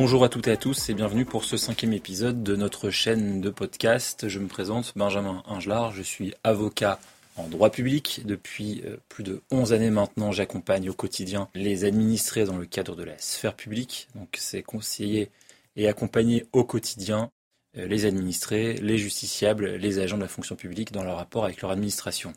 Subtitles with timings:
[0.00, 3.40] Bonjour à toutes et à tous et bienvenue pour ce cinquième épisode de notre chaîne
[3.40, 4.28] de podcast.
[4.28, 7.00] Je me présente Benjamin Ingelard, je suis avocat
[7.34, 8.22] en droit public.
[8.24, 12.94] Depuis euh, plus de 11 années maintenant, j'accompagne au quotidien les administrés dans le cadre
[12.94, 14.06] de la sphère publique.
[14.14, 15.32] Donc c'est conseiller
[15.74, 17.32] et accompagner au quotidien
[17.76, 21.60] euh, les administrés, les justiciables, les agents de la fonction publique dans leur rapport avec
[21.60, 22.34] leur administration.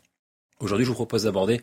[0.58, 1.60] Aujourd'hui, je vous propose d'aborder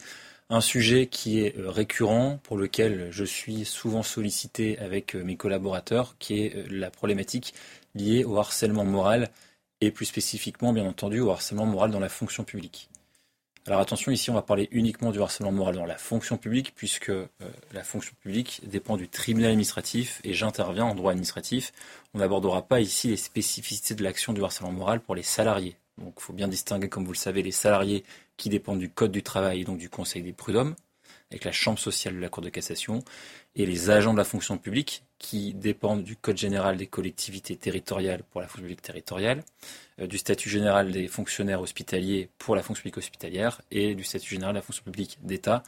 [0.49, 6.15] un sujet qui est euh, récurrent, pour lequel je suis souvent sollicité avec mes collaborateurs,
[6.19, 7.53] qui est la problématique
[7.95, 9.29] liée au harcèlement moral
[9.81, 12.89] et plus spécifiquement, bien entendu, au harcèlement moral dans la fonction publique.
[13.67, 17.09] Alors attention, ici on va parler uniquement du harcèlement moral dans la fonction publique, puisque
[17.09, 17.27] euh,
[17.71, 21.71] la fonction publique dépend du tribunal administratif et j'interviens en droit administratif.
[22.13, 25.75] On n'abordera pas ici les spécificités de l'action du harcèlement moral pour les salariés.
[26.01, 28.03] Il faut bien distinguer, comme vous le savez, les salariés
[28.37, 30.75] qui dépendent du Code du travail et donc du Conseil des prud'hommes,
[31.31, 33.03] avec la Chambre sociale de la Cour de cassation,
[33.55, 38.23] et les agents de la fonction publique qui dépendent du Code général des collectivités territoriales
[38.23, 39.43] pour la fonction publique territoriale,
[39.99, 44.29] euh, du statut général des fonctionnaires hospitaliers pour la fonction publique hospitalière et du statut
[44.29, 45.63] général de la fonction publique d'État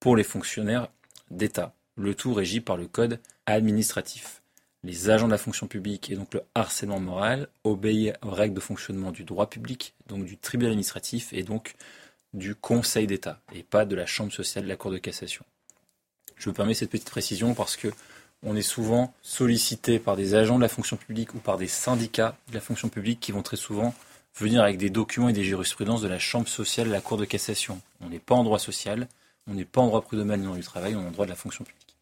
[0.00, 0.88] pour les fonctionnaires
[1.30, 1.74] d'État.
[1.96, 4.39] Le tout régi par le Code administratif.
[4.82, 8.60] Les agents de la fonction publique et donc le harcèlement moral obéissent aux règles de
[8.60, 11.74] fonctionnement du droit public, donc du tribunal administratif et donc
[12.32, 15.44] du Conseil d'État, et pas de la Chambre sociale de la Cour de cassation.
[16.36, 17.88] Je me permets cette petite précision parce que
[18.42, 22.36] on est souvent sollicité par des agents de la fonction publique ou par des syndicats
[22.48, 23.94] de la fonction publique qui vont très souvent
[24.34, 27.26] venir avec des documents et des jurisprudences de la Chambre sociale de la Cour de
[27.26, 27.82] cassation.
[28.00, 29.08] On n'est pas en droit social,
[29.46, 31.64] on n'est pas en droit prud'homal du travail, on est en droit de la fonction
[31.64, 31.96] publique.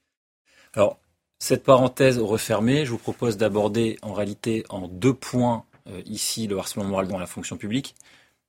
[0.75, 1.01] Alors,
[1.39, 6.59] cette parenthèse refermée, je vous propose d'aborder en réalité en deux points euh, ici le
[6.59, 7.95] harcèlement moral dans la fonction publique.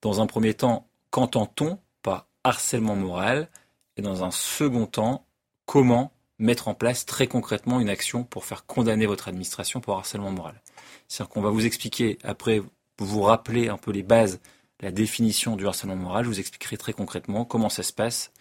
[0.02, 3.50] Dans un premier temps, qu'entend-on par harcèlement moral?
[3.98, 5.26] Et dans un second temps,
[5.66, 10.32] comment mettre en place très concrètement une action pour faire condamner votre administration pour harcèlement
[10.32, 10.62] moral?
[11.08, 12.62] C'est-à-dire qu'on va vous expliquer, après
[12.98, 14.40] vous rappeler un peu les bases,
[14.80, 18.32] la définition du harcèlement moral, je vous expliquerai très concrètement comment ça se passe,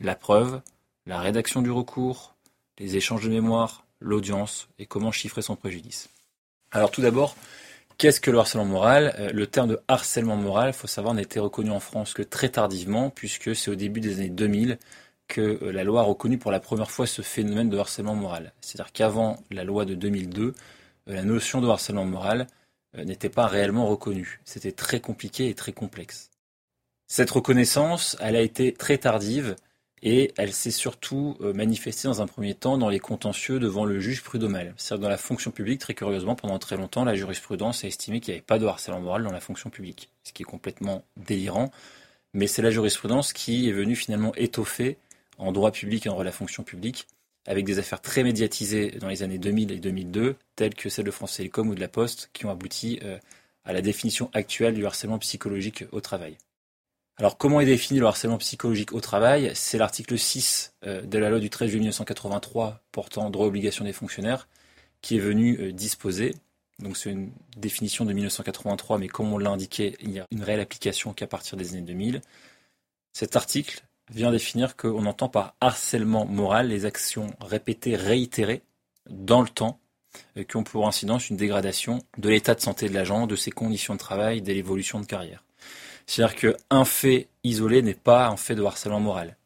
[0.00, 0.60] la preuve,
[1.06, 2.34] la rédaction du recours,
[2.78, 6.08] les échanges de mémoire, l'audience et comment chiffrer son préjudice.
[6.72, 7.36] Alors tout d'abord,
[7.98, 9.14] qu'est-ce que le harcèlement moral?
[9.18, 12.48] Euh, Le terme de harcèlement moral, il faut savoir, n'a reconnu en France que très
[12.48, 14.78] tardivement, puisque c'est au début des années 2000
[15.28, 18.52] que euh, la loi a reconnu pour la première fois ce phénomène de harcèlement moral.
[18.60, 20.52] C'est-à-dire qu'avant la loi de 2002, euh,
[21.06, 22.46] la notion de harcèlement moral
[22.94, 24.40] n'était pas réellement reconnue.
[24.46, 26.30] C'était très compliqué et très complexe.
[27.08, 29.54] Cette reconnaissance, elle a été très tardive
[30.02, 34.22] et elle s'est surtout manifestée dans un premier temps dans les contentieux devant le juge
[34.22, 34.74] prud'homal.
[34.76, 38.32] C'est-à-dire dans la fonction publique, très curieusement, pendant très longtemps, la jurisprudence a estimé qu'il
[38.32, 41.70] n'y avait pas de harcèlement moral dans la fonction publique, ce qui est complètement délirant.
[42.34, 44.98] Mais c'est la jurisprudence qui est venue finalement étoffer
[45.38, 47.06] en droit public et en droit de la fonction publique,
[47.46, 51.10] avec des affaires très médiatisées dans les années 2000 et 2002, telles que celles de
[51.10, 53.18] France Télécom ou de La Poste, qui ont abouti euh,
[53.64, 56.36] à la définition actuelle du harcèlement psychologique au travail.
[57.18, 59.50] Alors comment est défini le harcèlement psychologique au travail?
[59.54, 63.94] C'est l'article 6 euh, de la loi du 13 juillet 1983 portant droit obligation des
[63.94, 64.48] fonctionnaires
[65.00, 66.34] qui est venu euh, disposer.
[66.78, 70.42] Donc c'est une définition de 1983, mais comme on l'a indiqué, il n'y a une
[70.42, 72.20] réelle application qu'à partir des années 2000.
[73.14, 73.82] Cet article
[74.12, 78.60] vient définir qu'on entend par harcèlement moral les actions répétées, réitérées
[79.08, 79.80] dans le temps,
[80.36, 83.52] euh, qui ont pour incidence une dégradation de l'état de santé de l'agent, de ses
[83.52, 85.42] conditions de travail, de l'évolution de carrière.
[86.06, 89.36] C'est-à-dire qu'un fait isolé n'est pas un fait de harcèlement moral.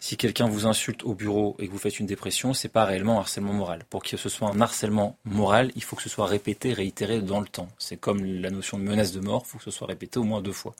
[0.00, 3.16] Si quelqu'un vous insulte au bureau et que vous faites une dépression, c'est pas réellement
[3.16, 3.84] un harcèlement moral.
[3.88, 7.40] Pour que ce soit un harcèlement moral, il faut que ce soit répété, réitéré dans
[7.40, 7.68] le temps.
[7.78, 10.24] C'est comme la notion de menace de mort, il faut que ce soit répété au
[10.24, 10.74] moins deux fois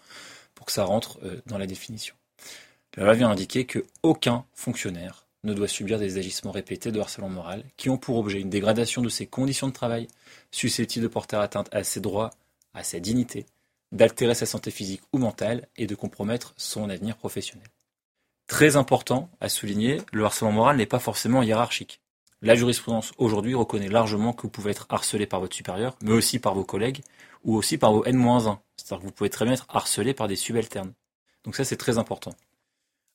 [0.54, 2.14] pour que ça rentre euh, dans la définition.
[2.96, 7.64] La loi vient indiquer qu'aucun fonctionnaire ne doit subir des agissements répétés de harcèlement moral
[7.76, 10.08] qui ont pour objet une dégradation de ses conditions de travail,
[10.50, 12.30] susceptibles de porter atteinte à ses droits,
[12.72, 13.46] à sa dignité,
[13.94, 17.68] d'altérer sa santé physique ou mentale et de compromettre son avenir professionnel.
[18.46, 22.02] Très important à souligner, le harcèlement moral n'est pas forcément hiérarchique.
[22.42, 26.38] La jurisprudence aujourd'hui reconnaît largement que vous pouvez être harcelé par votre supérieur, mais aussi
[26.38, 27.00] par vos collègues,
[27.42, 28.58] ou aussi par vos N-1.
[28.76, 30.92] C'est-à-dire que vous pouvez très bien être harcelé par des subalternes.
[31.44, 32.34] Donc ça, c'est très important.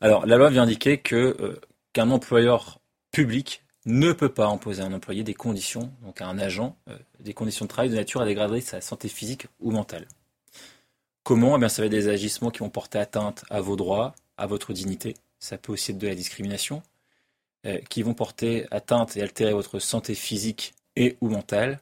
[0.02, 1.62] Alors, la loi vient indiquer que euh,
[1.94, 2.80] qu'un employeur
[3.12, 6.98] public ne peut pas imposer à un employé des conditions, donc à un agent, euh,
[7.20, 10.08] des conditions de travail de nature à dégrader sa santé physique ou mentale.
[11.30, 14.16] Comment Eh bien, ça va être des agissements qui vont porter atteinte à vos droits,
[14.40, 15.14] à votre dignité.
[15.38, 16.82] Ça peut aussi être de la discrimination,
[17.68, 21.82] euh, qui vont porter atteinte et altérer votre santé physique et ou mentale.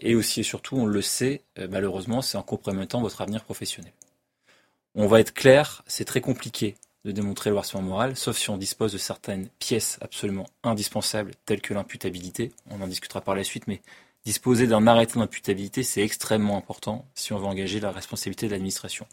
[0.00, 3.90] Et aussi et surtout, on le sait, malheureusement, c'est en compromettant votre avenir professionnel.
[4.94, 8.56] On va être clair, c'est très compliqué de démontrer le harcèlement moral, sauf si on
[8.56, 12.52] dispose de certaines pièces absolument indispensables, telles que l'imputabilité.
[12.70, 13.82] On en discutera par la suite, mais
[14.26, 19.06] disposer d'un arrêté d'imputabilité, c'est extrêmement important si on veut engager la responsabilité de l'administration.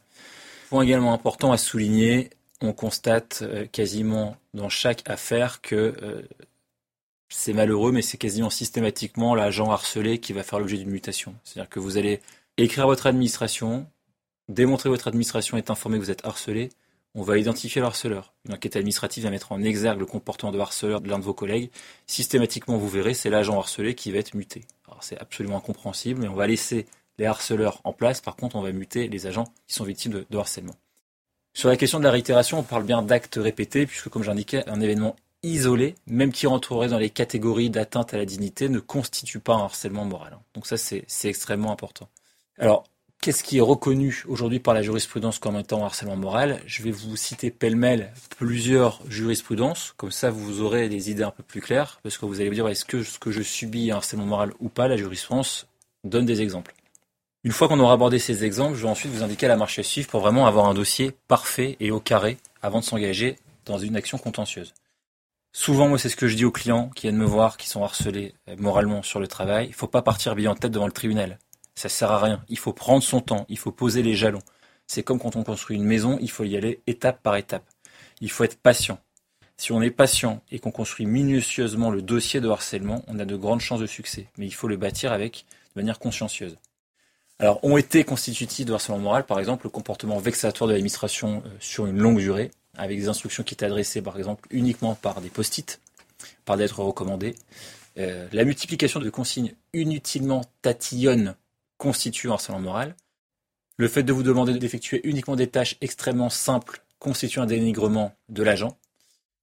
[0.70, 2.32] Point également important à souligner,
[2.62, 6.24] on constate euh, quasiment dans chaque affaire que euh,
[7.30, 11.36] c'est malheureux, mais c'est quasiment systématiquement l'agent harcelé qui va faire l'objet d'une mutation.
[11.44, 12.20] C'est-à-dire que vous allez
[12.58, 13.86] écrire votre administration,
[14.50, 16.70] démontrer que votre administration est informée que vous êtes harcelé,
[17.16, 18.34] on va identifier le harceleur.
[18.48, 21.36] Une enquête administrative va mettre en exergue le comportement de harceleur de l'un de vos
[21.36, 21.70] collègues.
[22.08, 24.66] Systématiquement, vous verrez, c'est l'agent harcelé qui va être muté.
[25.04, 26.86] C'est absolument incompréhensible, mais on va laisser
[27.18, 28.22] les harceleurs en place.
[28.22, 30.76] Par contre, on va muter les agents qui sont victimes de, harcèlement.
[31.54, 34.82] Sur la question de la réitération, on parle bien d'actes répétés, puisque comme j'indiquais, un
[34.82, 39.54] événement isolé, même qui rentrerait dans les catégories d'atteinte à la dignité, ne constitue pas
[39.54, 40.38] un harcèlement moral.
[40.54, 42.08] Donc ça, c'est extrêmement important.
[42.58, 42.86] Alors,
[43.24, 46.60] qu'est-ce qui est reconnu aujourd'hui par la jurisprudence comme étant harcèlement moral?
[46.66, 51.42] Je vais vous citer pêle-mêle plusieurs jurisprudences, comme ça vous aurez des idées un peu
[51.42, 53.92] plus claires, parce que vous allez vous dire est-ce que ce que je subis est
[53.92, 54.90] un harcèlement moral ou pas?
[54.90, 55.68] La jurisprudence
[56.04, 56.76] donne des exemples.
[57.46, 59.84] Une fois qu'on aura abordé ces exemples, je vais ensuite vous indiquer la marche à
[59.84, 63.96] suivre pour vraiment avoir un dossier parfait et au carré avant de s'engager dans une
[63.96, 64.74] action contentieuse.
[65.54, 67.86] Souvent, moi, c'est ce que je dis aux clients qui viennent me voir, qui sont
[67.86, 69.68] harcelés euh, moralement sur le travail.
[69.68, 71.40] Il ne faut pas partir bien en tête devant le tribunal.
[71.76, 72.44] Ça sert à rien.
[72.50, 73.46] Il faut prendre son temps.
[73.50, 74.42] Il faut poser les jalons.
[74.88, 77.64] C'est comme quand on construit une maison, il faut y aller étape par étape.
[78.22, 79.00] Il faut être patient.
[79.58, 83.36] Si on est patient et qu'on construit minutieusement le dossier de harcèlement, on a de
[83.36, 84.28] grandes chances de succès.
[84.38, 86.58] Mais il faut le bâtir avec de manière consciencieuse.
[87.40, 91.50] Alors, ont été constitutifs de harcèlement moral, par exemple, le comportement vexatoire de l'administration euh,
[91.60, 95.30] sur une longue durée, avec des instructions qui étaient adressées, par exemple, uniquement par des
[95.30, 95.82] post-it,
[96.46, 97.36] par lettres recommandées.
[97.98, 101.36] Euh, la multiplication de consignes inutilement tatillonnes
[101.84, 102.96] constitue un harcèlement moral.
[103.76, 108.42] Le fait de vous demander d'effectuer uniquement des tâches extrêmement simples constitue un dénigrement de
[108.42, 108.78] l'agent.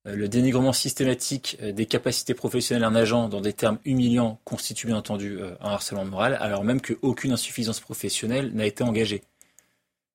[0.07, 4.87] Euh, le dénigrement systématique euh, des capacités professionnelles d'un agent dans des termes humiliants constitue
[4.87, 9.23] bien entendu euh, un harcèlement moral, alors même qu'aucune insuffisance professionnelle n'a été engagée.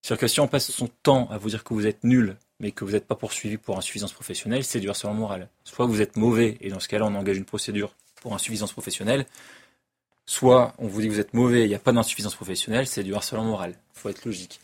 [0.01, 2.71] C'est-à-dire que si on passe son temps à vous dire que vous êtes nul, mais
[2.71, 5.49] que vous n'êtes pas poursuivi pour insuffisance professionnelle, c'est du harcèlement moral.
[5.63, 9.27] Soit vous êtes mauvais, et dans ce cas-là, on engage une procédure pour insuffisance professionnelle,
[10.25, 13.03] Soit on vous dit que vous êtes mauvais, il n'y a pas d'insuffisance professionnelle, c'est
[13.03, 13.75] du harcèlement moral.
[13.95, 14.59] Il faut être logique.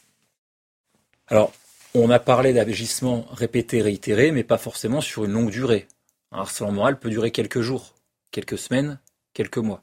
[1.27, 1.53] Alors,
[1.93, 5.87] on a parlé d'agissement répété, réitéré, mais pas forcément sur une longue durée.
[6.31, 7.93] Un harcèlement moral peut durer quelques jours,
[8.31, 8.99] quelques semaines,
[9.33, 9.79] quelques mois.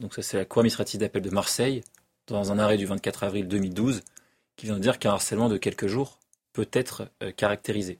[0.00, 1.82] Donc ça, c'est la Cour administrative d'appel de Marseille,
[2.26, 4.02] dans un arrêt du 24 avril 2012,
[4.56, 6.18] qui vient de dire qu'un harcèlement de quelques jours
[6.52, 7.98] peut être euh, caractérisé.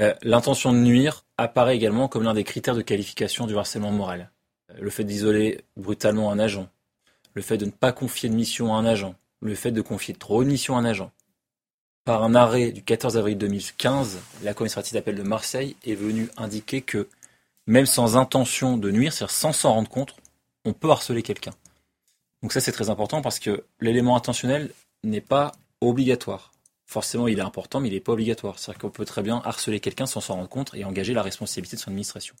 [0.00, 4.30] Euh, l'intention de nuire apparaît également comme l'un des critères de qualification du harcèlement moral
[4.78, 6.68] le fait d'isoler brutalement un agent,
[7.34, 10.14] le fait de ne pas confier de mission à un agent, le fait de confier
[10.14, 11.10] trop de missions à un agent.
[12.04, 16.82] Par un arrêt du 14 avril 2015, la administrative d'appel de Marseille est venue indiquer
[16.82, 17.08] que
[17.66, 20.14] même sans intention de nuire, c'est-à-dire sans s'en rendre compte,
[20.64, 21.54] on peut harceler quelqu'un.
[22.42, 24.70] Donc ça c'est très important parce que l'élément intentionnel
[25.02, 26.52] n'est pas obligatoire.
[26.84, 28.58] Forcément il est important mais il n'est pas obligatoire.
[28.58, 31.76] C'est-à-dire qu'on peut très bien harceler quelqu'un sans s'en rendre compte et engager la responsabilité
[31.76, 32.34] de son administration.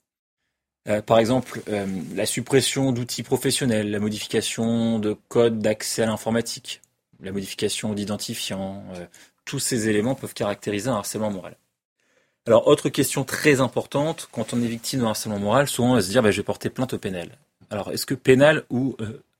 [0.88, 6.82] Euh, par exemple, euh, la suppression d'outils professionnels, la modification de codes d'accès à l'informatique,
[7.20, 9.06] la modification d'identifiants, euh,
[9.46, 11.56] tous ces éléments peuvent caractériser un harcèlement moral.
[12.46, 16.02] Alors, autre question très importante, quand on est victime d'un harcèlement moral, souvent on va
[16.02, 17.30] se dire bah, je vais porter plainte au pénal.
[17.70, 18.96] Alors, est-ce que pénal ou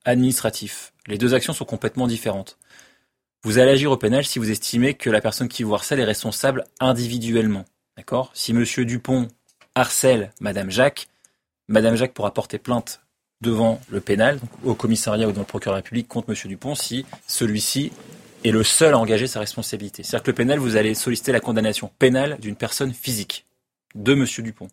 [0.06, 0.94] administratif?
[1.06, 2.56] Les deux actions sont complètement différentes.
[3.42, 6.04] Vous allez agir au pénal si vous estimez que la personne qui vous harcèle est
[6.04, 7.66] responsable individuellement.
[7.98, 8.30] D'accord?
[8.32, 9.28] Si monsieur Dupont
[9.74, 11.08] harcèle madame Jacques,
[11.68, 13.00] Madame Jacques pourra porter plainte
[13.40, 17.92] devant le pénal, au commissariat ou dans le procureur République contre Monsieur Dupont si celui-ci
[18.44, 20.02] est le seul à engager sa responsabilité.
[20.02, 23.46] C'est-à-dire que le pénal, vous allez solliciter la condamnation pénale d'une personne physique,
[23.94, 24.68] de Monsieur Dupont.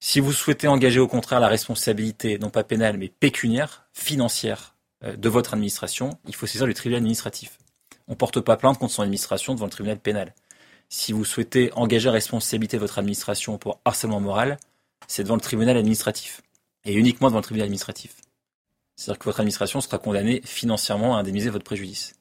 [0.00, 5.16] Si vous souhaitez engager au contraire la responsabilité, non pas pénale, mais pécuniaire, financière, euh,
[5.16, 7.58] de votre administration, il faut saisir le tribunal administratif.
[8.08, 10.34] On ne porte pas plainte contre son administration devant le tribunal pénal.
[10.88, 14.58] Si vous souhaitez engager la responsabilité de votre administration pour harcèlement moral,
[15.08, 16.42] c'est devant le tribunal administratif.
[16.84, 18.16] Et uniquement devant le tribunal administratif.
[18.96, 22.14] C'est-à-dire que votre administration sera condamnée financièrement à indemniser votre préjudice.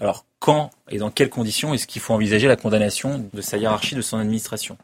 [0.00, 3.94] Alors, quand et dans quelles conditions est-ce qu'il faut envisager la condamnation de sa hiérarchie
[3.94, 4.78] de son administration?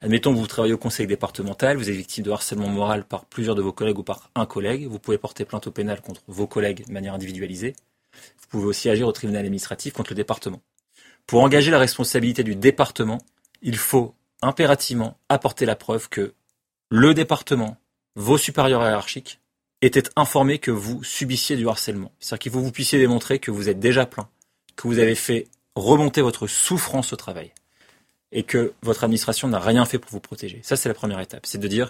[0.00, 3.56] Admettons que vous travaillez au conseil départemental, vous êtes victime de harcèlement moral par plusieurs
[3.56, 6.46] de vos collègues ou par un collègue, vous pouvez porter plainte au pénal contre vos
[6.46, 7.74] collègues de manière individualisée.
[8.40, 10.60] Vous pouvez aussi agir au tribunal administratif contre le département.
[11.26, 13.18] Pour engager la responsabilité du département,
[13.60, 16.32] il faut impérativement apporter la preuve que
[16.90, 17.76] le département,
[18.16, 19.40] vos supérieurs hiérarchiques,
[19.82, 22.12] étaient informés que vous subissiez du harcèlement.
[22.18, 24.28] C'est-à-dire qu'il faut que vous puissiez démontrer que vous êtes déjà plein,
[24.74, 27.52] que vous avez fait remonter votre souffrance au travail.
[28.32, 30.60] et que votre administration n'a rien fait pour vous protéger.
[30.62, 31.46] Ça, c'est la première étape.
[31.46, 31.88] C'est de dire,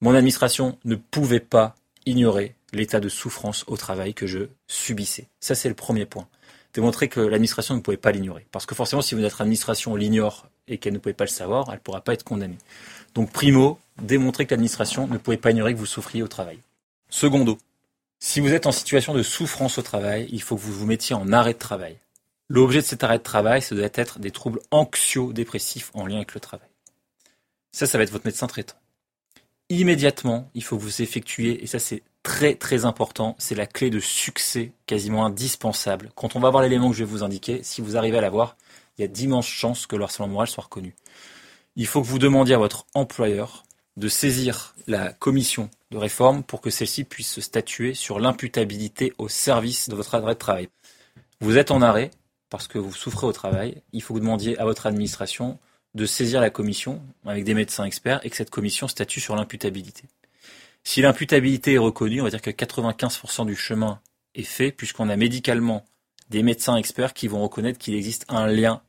[0.00, 1.74] mon administration ne pouvait pas
[2.06, 5.28] ignorer l'état de souffrance au travail que je subissais.
[5.40, 6.28] Ça, c'est le premier point.
[6.74, 8.46] Démontrer que l'administration ne pouvait pas l'ignorer.
[8.52, 11.74] Parce que forcément, si votre administration l'ignore et qu'elle ne pouvait pas le savoir, elle
[11.74, 12.58] ne pourra pas être condamnée.
[13.14, 16.58] Donc, primo, démontrer que l'administration ne pouvait pas ignorer que vous souffriez au travail.
[17.10, 17.58] Secondo,
[18.18, 21.14] si vous êtes en situation de souffrance au travail, il faut que vous vous mettiez
[21.14, 21.96] en arrêt de travail.
[22.48, 26.34] L'objet de cet arrêt de travail, ça doit être des troubles anxio-dépressifs en lien avec
[26.34, 26.68] le travail.
[27.72, 28.76] Ça, ça va être votre médecin traitant.
[29.68, 34.00] Immédiatement, il faut vous effectuer, et ça c'est très très important, c'est la clé de
[34.00, 36.10] succès quasiment indispensable.
[36.16, 38.56] Quand on va voir l'élément que je vais vous indiquer, si vous arrivez à l'avoir,
[39.00, 40.94] il y a d'immenses chances que le harcèlement moral soit reconnu.
[41.74, 43.64] Il faut que vous demandiez à votre employeur
[43.96, 49.28] de saisir la commission de réforme pour que celle-ci puisse se statuer sur l'imputabilité au
[49.28, 50.68] service de votre arrêt de travail.
[51.40, 52.10] Vous êtes en arrêt,
[52.50, 55.58] parce que vous souffrez au travail, il faut que vous demandiez à votre administration
[55.94, 60.04] de saisir la commission avec des médecins experts et que cette commission statue sur l'imputabilité.
[60.84, 63.98] Si l'imputabilité est reconnue, on va dire que 95% du chemin
[64.34, 65.86] est fait puisqu'on a médicalement
[66.28, 68.82] des médecins experts qui vont reconnaître qu'il existe un lien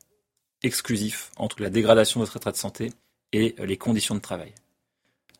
[0.62, 2.92] exclusif entre la dégradation de votre état de santé
[3.32, 4.54] et les conditions de travail.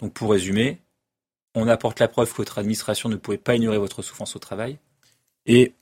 [0.00, 0.78] Donc pour résumer,
[1.54, 4.78] on apporte la preuve que votre administration ne pouvait pas ignorer votre souffrance au travail
[5.46, 5.74] et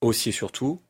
[0.00, 0.80] aussi et surtout,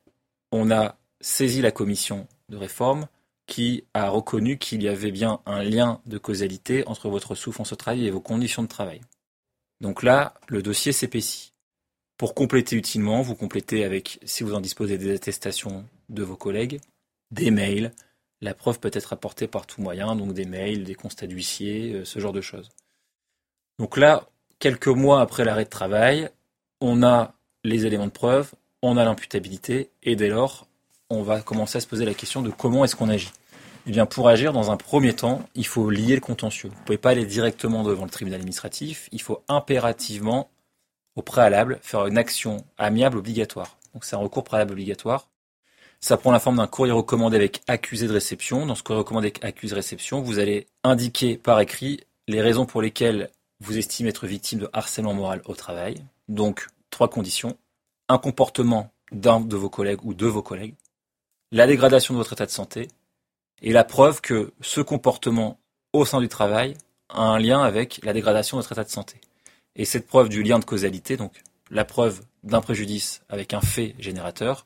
[0.51, 3.07] on a saisi la commission de réforme
[3.45, 7.75] qui a reconnu qu'il y avait bien un lien de causalité entre votre souffrance au
[7.75, 9.01] travail et vos conditions de travail.
[9.81, 11.53] Donc là, le dossier s'épaissit.
[12.17, 16.79] Pour compléter utilement, vous complétez avec, si vous en disposez, des attestations de vos collègues,
[17.31, 17.91] des mails.
[18.41, 22.05] La preuve peut être apportée par tout moyen, donc des mails, des constats d'huissier, euh,
[22.05, 22.69] ce genre de choses.
[23.79, 24.27] Donc là,
[24.59, 26.29] quelques mois après l'arrêt de travail,
[26.81, 27.33] on a
[27.63, 30.67] les éléments de preuve, on a l'imputabilité, et dès lors,
[31.09, 33.31] on va commencer à se poser la question de comment est-ce qu'on agit.
[33.87, 36.69] Eh bien, pour agir, dans un premier temps, il faut lier le contentieux.
[36.69, 39.09] Vous ne pouvez pas aller directement devant le tribunal administratif.
[39.11, 40.49] Il faut impérativement,
[41.15, 43.77] au préalable, faire une action amiable obligatoire.
[43.93, 45.27] Donc, c'est un recours préalable obligatoire.
[46.01, 48.65] Ça prend la forme d'un courrier recommandé avec accusé de réception.
[48.65, 52.65] Dans ce courrier recommandé avec accusé de réception, vous allez indiquer par écrit les raisons
[52.65, 53.29] pour lesquelles
[53.59, 56.03] vous estimez être victime de harcèlement moral au travail.
[56.29, 57.57] Donc, trois conditions.
[58.07, 60.75] Un comportement d'un de vos collègues ou de vos collègues,
[61.51, 62.87] la dégradation de votre état de santé
[63.61, 65.59] et la preuve que ce comportement
[65.93, 66.75] au sein du travail
[67.09, 69.19] a un lien avec la dégradation de votre état de santé.
[69.75, 71.41] Et cette preuve du lien de causalité, donc
[71.71, 74.63] la preuve d'un préjudice avec un fait générateur,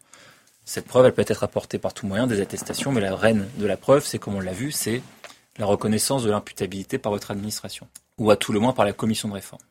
[0.65, 3.65] cette preuve, elle peut être apportée par tout moyen, des attestations, mais la reine de
[3.65, 5.01] la preuve, c'est comme on l'a vu, c'est
[5.57, 9.27] la reconnaissance de l'imputabilité par votre administration, ou à tout le moins par la commission
[9.27, 9.61] de réforme.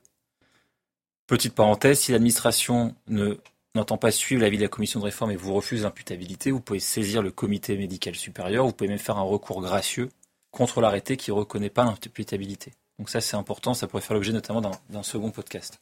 [1.27, 3.39] Petite parenthèse, si l'administration ne
[3.75, 6.81] n'entend pas suivre l'avis de la commission de réforme et vous refuse l'imputabilité, vous pouvez
[6.81, 10.11] saisir le comité médical supérieur, vous pouvez même faire un recours gracieux
[10.51, 12.73] contre l'arrêté qui ne reconnaît pas l'imputabilité.
[12.99, 15.81] Donc ça c'est important, ça pourrait faire l'objet notamment d'un second podcast.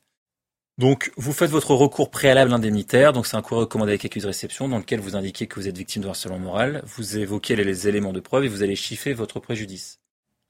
[0.80, 4.28] Donc vous faites votre recours préalable indemnitaire, donc c'est un courrier recommandé avec accusé de
[4.28, 7.86] réception dans lequel vous indiquez que vous êtes victime de harcèlement moral, vous évoquez les
[7.86, 10.00] éléments de preuve et vous allez chiffrer votre préjudice.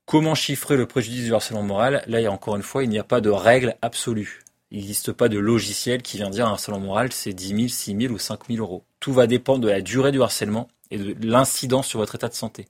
[0.07, 2.05] Comment chiffrer le préjudice du harcèlement moral?
[2.07, 4.45] Là, encore une fois, il n'y a pas de règle absolue.
[4.71, 7.97] Il n'existe pas de logiciel qui vient dire un harcèlement moral, c'est 10 000, 6
[8.01, 8.85] 000 ou 5 000 euros.
[9.01, 12.35] Tout va dépendre de la durée du harcèlement et de l'incidence sur votre état de
[12.35, 12.69] santé.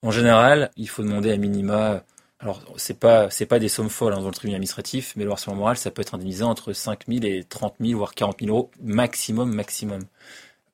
[0.00, 2.04] En général, il faut demander à minima,
[2.40, 5.30] alors c'est pas c'est pas des sommes folles hein, dans le tribunal administratif, mais le
[5.30, 8.50] harcèlement moral, ça peut être indemnisé entre 5 000 et 30 000, voire 40 000
[8.50, 10.02] euros maximum, maximum.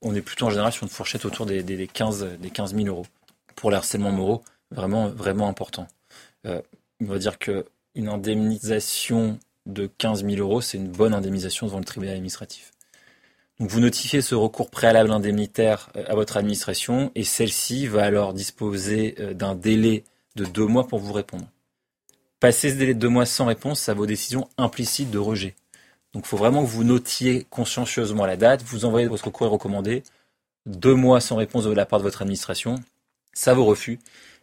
[0.01, 2.87] On est plutôt en général sur une fourchette autour des, des, 15 des 15 000
[2.87, 3.07] euros
[3.57, 5.89] pour les harcèlements moraux, vraiment vraiment important.
[6.47, 6.63] Euh,
[7.01, 11.79] on va dire que une indemnisation de 15 000 euros, c'est une bonne indemnisation devant
[11.79, 12.71] le tribunal administratif.
[13.59, 18.35] Donc vous notifiez ce recours préalable indemnitaire euh, à votre administration et celle-ci va alors
[18.35, 20.05] disposer euh, d'un délai
[20.37, 21.47] de deux mois pour vous répondre.
[22.39, 25.55] Passer ce délai de deux mois sans réponse, ça vaut décision implicite de rejet.
[26.13, 30.03] Donc il faut vraiment que vous notiez consciencieusement la date, vous envoyez votre courrier recommandé,
[30.67, 32.77] deux mois sans réponse de la part de votre administration,
[33.33, 33.99] ça vous refuse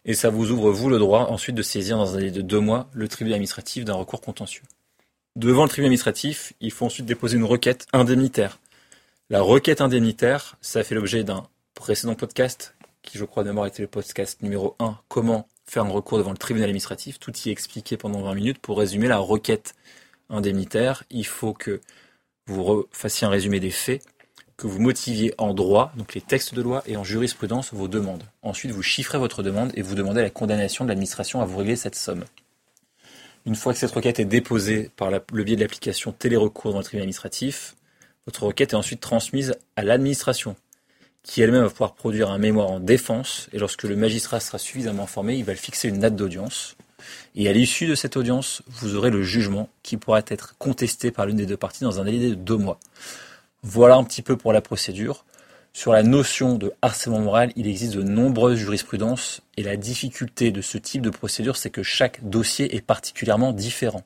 [0.06, 2.60] et ça vous ouvre vous le droit ensuite de saisir dans un délai de deux
[2.60, 4.64] mois le tribunal administratif d'un recours contentieux.
[5.36, 8.60] Devant le tribunal administratif, il faut ensuite déposer une requête indemnitaire.
[9.30, 13.88] La requête indemnitaire, ça fait l'objet d'un précédent podcast, qui je crois d'abord était le
[13.88, 17.20] podcast numéro 1, comment faire un recours devant le tribunal administratif.
[17.20, 18.60] Tout y est expliqué pendant 20 minutes.
[18.60, 19.74] Pour résumer la requête
[20.30, 21.82] indemnitaire, il faut que
[22.48, 24.04] vous fassiez un résumé des faits,
[24.58, 28.24] que vous motiviez en droit, donc les textes de loi, et en jurisprudence vos demandes.
[28.42, 31.76] Ensuite, vous chiffrez votre demande et vous demandez la condamnation de l'administration à vous régler
[31.76, 32.26] cette somme.
[33.46, 36.84] Une fois que cette requête est déposée par le biais de l'application télérecours dans le
[36.84, 37.76] tribunal administratif,
[38.26, 40.56] votre requête est ensuite transmise à l'administration,
[41.24, 45.04] qui elle-même va pouvoir produire un mémoire en défense, et lorsque le magistrat sera suffisamment
[45.04, 46.76] informé, il va fixer une date d'audience.
[47.36, 51.26] Et à l'issue de cette audience, vous aurez le jugement qui pourra être contesté par
[51.26, 52.80] l'une des deux parties dans un délai de deux mois.
[53.64, 55.26] Voilà un petit peu pour la procédure.
[55.72, 60.62] Sur la notion de harcèlement moral, il existe de nombreuses jurisprudences et la difficulté de
[60.62, 64.04] ce type de procédure, c'est que chaque dossier est particulièrement différent.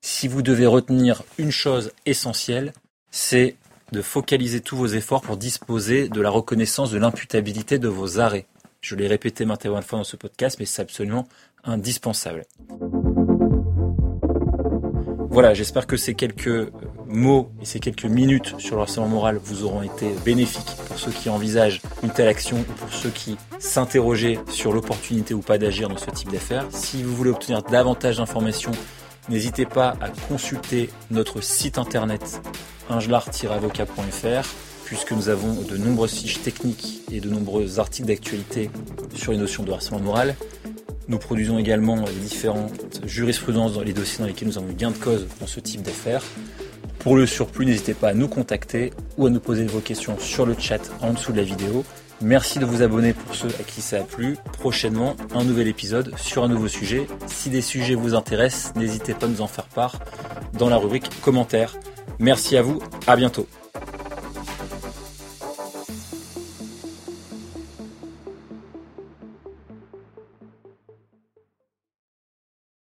[0.00, 2.72] Si vous devez retenir une chose essentielle,
[3.10, 3.56] c'est
[3.92, 8.46] de focaliser tous vos efforts pour disposer de la reconnaissance de l'imputabilité de vos arrêts.
[8.80, 11.28] Je l'ai répété maintes et maintes fois dans ce podcast, mais c'est absolument
[11.64, 12.44] indispensable.
[15.32, 16.72] Voilà, j'espère que ces quelques
[17.06, 21.12] mots et ces quelques minutes sur le harcèlement moral vous auront été bénéfiques pour ceux
[21.12, 25.88] qui envisagent une telle action ou pour ceux qui s'interrogeaient sur l'opportunité ou pas d'agir
[25.88, 26.66] dans ce type d'affaires.
[26.70, 28.72] Si vous voulez obtenir davantage d'informations,
[29.28, 32.40] n'hésitez pas à consulter notre site internet
[32.90, 34.48] ingelar-avocat.fr
[34.84, 38.70] puisque nous avons de nombreuses fiches techniques et de nombreux articles d'actualité
[39.14, 40.34] sur les notions de harcèlement moral.
[41.06, 44.96] Nous produisons également différentes jurisprudences dans les dossiers dans lesquels nous avons eu gain de
[44.96, 46.22] cause dans ce type d'affaires.
[46.98, 50.44] Pour le surplus, n'hésitez pas à nous contacter ou à nous poser vos questions sur
[50.44, 51.84] le chat en dessous de la vidéo.
[52.20, 54.36] Merci de vous abonner pour ceux à qui ça a plu.
[54.52, 57.06] Prochainement, un nouvel épisode sur un nouveau sujet.
[57.26, 60.00] Si des sujets vous intéressent, n'hésitez pas à nous en faire part
[60.52, 61.76] dans la rubrique commentaires.
[62.20, 63.46] Merci à vous, à bientôt.